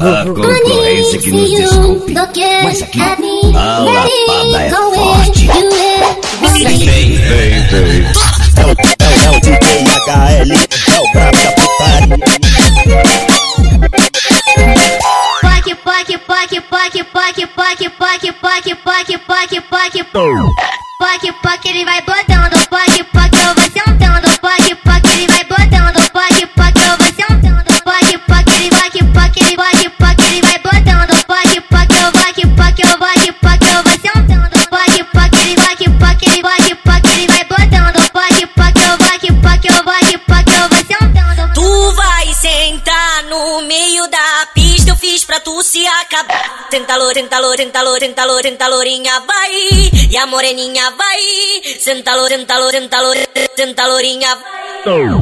A 0.00 0.24
concorrência 0.24 1.18
que 1.18 1.32
nos 1.32 1.50
desculpe, 1.50 2.14
mas 2.62 2.82
aqui 2.82 3.00
a 3.00 3.78
lapada 3.80 4.62
é 4.62 4.70
forte. 4.70 5.48
Vem, 6.52 7.16
vem, 7.16 7.66
vem. 7.66 8.04
É 8.54 8.64
o, 8.64 8.70
é, 8.70 8.94
é 8.94 9.28
o 9.28 9.34
é 10.94 11.10
brabo 11.12 12.16
da 12.16 12.30
putaria. 12.30 12.78
Poc, 15.42 15.66
poc, 15.82 16.08
poc, 16.28 16.52
poc, 16.70 16.94
poc, 17.10 17.38
poc, 17.56 17.80
poc, 17.98 18.22
poc, 18.40 18.66
poc, 18.84 19.08
poc, 19.26 19.52
poc, 19.68 19.94
poc, 21.00 21.22
poc, 21.42 21.62
ele 21.66 21.84
vai 21.84 22.00
botando, 22.02 22.37
no 43.38 43.60
meio 43.62 44.08
da 44.08 44.48
pista, 44.52 44.90
eu 44.90 44.96
fiz 44.96 45.24
pra 45.24 45.38
tu 45.38 45.62
se 45.62 45.86
acabar. 45.86 46.68
Tenta 46.70 46.96
loura, 46.96 47.14
tenta 47.14 47.38
loura, 47.38 47.56
tenta 47.56 47.82
loura, 47.82 48.00
tenta 48.00 48.24
tenta 48.42 49.20
vai. 49.20 49.90
E 50.10 50.16
a 50.16 50.26
moreninha 50.26 50.90
vai. 50.90 51.78
Senta 51.78 52.16
loura, 52.16 52.30
tenta 52.30 52.58
loura, 52.58 52.80
tenta 52.80 52.98
tenta 53.54 53.86
vai. 54.34 54.44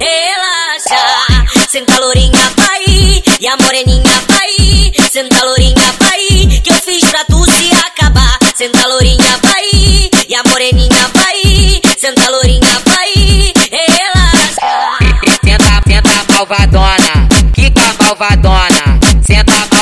Relaxa, 0.00 1.66
senta 1.68 2.00
lourinha, 2.00 2.52
vai. 2.56 3.22
E 3.38 3.46
a 3.46 3.56
moreninha 3.56 4.22
vai. 4.26 5.08
Senta 5.10 5.44
lourinha, 5.44 5.94
vai. 6.00 6.60
Que 6.64 6.72
eu 6.72 6.80
fiz 6.80 7.04
pra 7.04 7.24
tu 7.24 7.44
se 7.44 7.70
acabar. 7.86 8.38
Senta 8.56 8.86
lourinha, 8.88 9.38
vai. 9.42 10.10
E 10.28 10.34
a 10.34 10.42
moreninha 10.48 11.10
vai. 11.14 11.80
Senta 11.96 12.28
lourinha, 12.30 12.82
vai. 12.84 12.89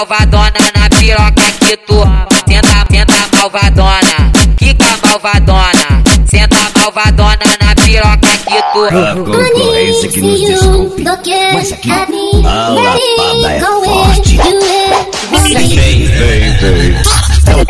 Malvadona 0.09 0.73
na 0.75 0.89
piroca 0.89 1.53
que 1.61 1.77
tu 1.77 2.01
Senta, 2.49 2.87
senta 2.91 3.29
malvadona, 3.37 4.33
quica 4.57 4.87
malvadona. 5.05 6.03
Senta 6.31 6.57
malvadona 6.77 7.57
na 7.61 7.75
piroca 7.75 8.33
que 8.47 8.63
tu 8.73 8.85
A 8.87 9.15
concorrência 9.15 10.09
que 10.09 10.23
nos 10.23 10.41
desculpe, 10.41 11.03
mas 11.53 11.73
aqui 11.73 11.91
a 11.91 12.69
lapada 12.69 13.53
é 13.53 13.61
forte. 13.61 14.37
Vem, 15.43 16.07
vem, 16.07 16.57
vem. 16.57 16.97
É 17.47 17.55
o, 17.55 17.61
é, 17.61 17.65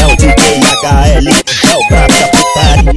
é 0.00 0.06
o 0.06 0.16
DJ 0.16 0.58
HL, 0.82 1.28
é 1.28 1.76
o 1.76 1.88
brabo 1.88 2.14
da 2.14 2.26
putaria. 2.26 2.94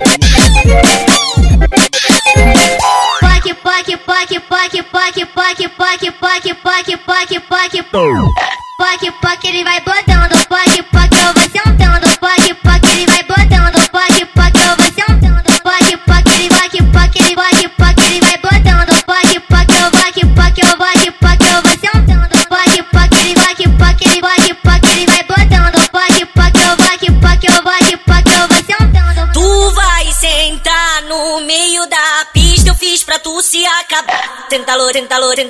Poc, 3.20 3.46
poc, 3.64 3.88
poc, 4.06 4.32
poc, 4.50 4.74
poc, 4.92 5.18
poc, 5.36 5.60
poc, 5.78 6.02
poc, 6.20 6.46
poc, 6.64 6.90
poc, 7.06 7.72
poc, 7.92 8.57
poc, 8.78 9.12
poc, 9.22 9.44
ele 9.44 9.64
vai 9.64 9.80
botando, 9.82 10.38
poc, 10.46 10.84
poc, 10.92 11.12
eu 11.12 11.34
vou 11.34 11.50
sentando, 11.50 12.08
poc, 12.20 12.54
poc, 12.62 12.84
ele 12.92 13.08
vai 13.08 13.24
botando, 13.24 13.90
poc, 13.90 14.26
poc, 14.36 14.56
eu 14.56 14.76
vou 14.78 14.86
sentando, 14.94 15.62
poc, 15.64 15.98
poc, 16.06 16.28
ele 16.36 16.50
vai, 16.50 16.70
poc, 16.70 17.16
ele 17.16 17.34
vai, 17.34 17.68
poc, 17.70 18.00
ele 18.06 18.20
vai 18.22 18.38
botando, 18.38 19.04
poc, 19.04 19.40
poc, 19.50 19.74
eu 19.74 19.90
vou, 19.90 20.02
poc, 20.36 20.58
eu 20.60 20.78
vou, 20.78 21.12
poc, 21.14 21.42
eu 21.42 21.62
vou 21.64 21.72
sentando, 21.72 22.38
poc, 22.48 22.74
poc, 22.94 23.14
ele 23.20 23.34
vai, 23.34 23.56
poc, 23.56 24.02
ele 24.06 24.22
vai, 24.22 24.54
poc, 24.54 24.84
ele 24.92 25.06
vai 25.08 25.24
botando, 25.24 25.90
poc, 25.90 26.26
poc, 26.36 26.56
eu 26.62 26.78
vou, 26.78 26.86
poc, 27.20 27.44
eu 27.46 27.64
vou, 27.64 27.98
poc, 28.06 28.28
eu 28.30 28.48
vou 28.48 28.64
sentando. 28.64 29.34
Tu 29.34 29.72
vai 29.72 30.12
sentar 30.14 31.02
no 31.10 31.42
meio 31.42 31.90
da 31.90 32.28
pista, 32.32 32.70
eu 32.70 32.76
fiz 32.76 33.04
pra 33.04 33.18
tu 33.18 33.42
se 33.42 33.66
acabar. 33.66 34.07
Tenta 34.50 34.76
loura, 34.78 34.94
tenta 34.94 35.18
loura, 35.20 35.44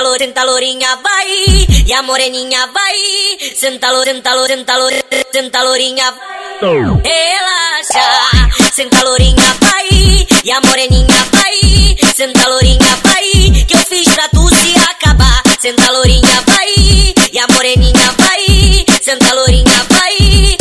loura, 0.00 0.18
tenta 0.18 0.44
lourinha, 0.44 0.96
vai. 0.96 1.66
E 1.86 1.92
a 1.92 2.02
moreninha 2.02 2.66
vai. 2.66 3.54
Senta 3.56 3.90
loura, 3.90 4.12
tenta 4.12 4.34
loura, 4.34 5.02
tenta 5.32 5.62
lourinha, 5.62 6.10
vai. 6.12 6.60
Relaxa, 7.02 8.70
senta 8.72 9.02
lourinha, 9.02 9.56
vai. 9.60 10.26
E 10.44 10.50
a 10.52 10.60
moreninha 10.60 11.24
vai. 11.32 11.96
Senta 12.14 12.46
lourinha, 12.48 12.98
vai. 13.02 13.64
Que 13.66 13.74
eu 13.74 13.84
fiz 13.86 14.08
pra 14.14 14.28
tu 14.28 14.46
se 14.48 14.74
acabar. 14.90 15.42
Senta 15.58 15.90
lourinha, 15.90 16.42
vai. 16.46 17.14
E 17.32 17.38
a 17.38 17.46
moreninha 17.48 18.12
vai. 18.18 18.84
Senta 19.00 19.32
lourinha, 19.34 19.86
vai. 19.88 20.56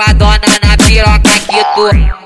safadona 0.00 0.58
na 0.62 0.76
piroca 0.76 1.38
que 1.46 1.62
tu 1.74 2.19